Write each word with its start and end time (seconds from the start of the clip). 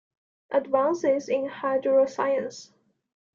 "Advances 0.49 1.29
in 1.29 1.47
Hydroscience". 1.47 2.71